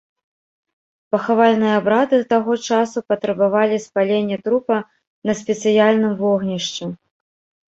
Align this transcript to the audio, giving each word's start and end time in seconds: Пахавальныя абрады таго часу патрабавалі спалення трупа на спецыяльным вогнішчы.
Пахавальныя 1.15 1.73
абрады 1.79 2.17
таго 2.31 2.53
часу 2.69 2.97
патрабавалі 3.11 3.77
спалення 3.85 4.37
трупа 4.49 4.77
на 5.29 5.33
спецыяльным 5.43 6.13
вогнішчы. 6.25 6.85